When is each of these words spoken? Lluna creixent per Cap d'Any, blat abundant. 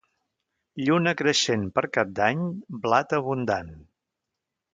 Lluna 0.87 1.13
creixent 1.19 1.65
per 1.75 1.83
Cap 1.99 2.15
d'Any, 2.21 2.41
blat 2.87 3.15
abundant. 3.19 3.71